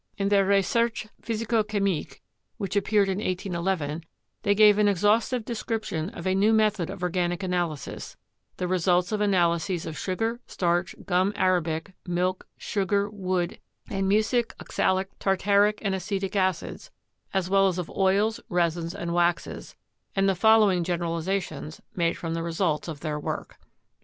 In 0.17 0.29
their 0.29 0.43
"Recherches 0.43 1.11
physico 1.21 1.61
chimiques," 1.61 2.21
which 2.57 2.75
ap 2.75 2.85
peared 2.85 3.07
in 3.07 3.19
181 3.19 3.77
1, 3.87 4.03
they 4.41 4.55
gave 4.55 4.79
an 4.79 4.87
exhaustive 4.87 5.45
description 5.45 6.09
of 6.09 6.25
a 6.25 6.33
new 6.33 6.53
method 6.53 6.89
of 6.89 7.03
organic 7.03 7.43
analysis, 7.43 8.17
the 8.57 8.67
results 8.67 9.11
of 9.11 9.21
analyses 9.21 9.85
of 9.85 9.95
sugar, 9.95 10.39
starch, 10.47 10.95
gum 11.05 11.33
arabic, 11.35 11.93
milk 12.07 12.47
sugar, 12.57 13.11
wood, 13.11 13.59
and 13.91 14.09
mucic, 14.09 14.55
oxalic, 14.59 15.09
tartaric 15.19 15.77
and 15.83 15.93
acetic 15.93 16.35
acids, 16.35 16.89
as 17.31 17.47
well 17.47 17.67
as 17.67 17.77
of 17.77 17.87
oils, 17.91 18.39
resins 18.49 18.95
and 18.95 19.13
waxes, 19.13 19.75
and 20.15 20.27
the 20.27 20.33
following 20.33 20.83
generalizations 20.83 21.79
made 21.95 22.17
from 22.17 22.33
the 22.33 22.41
results 22.41 22.87
of 22.87 23.01
their 23.01 23.19
work: 23.19 23.49
1. 23.49 23.57